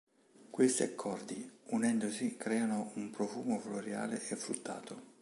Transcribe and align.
Questi 0.49 0.81
accordi 0.81 1.47
unendosi 1.65 2.35
creano 2.35 2.89
un 2.95 3.11
profumo 3.11 3.59
floreale 3.59 4.15
e 4.29 4.35
fruttato. 4.35 5.09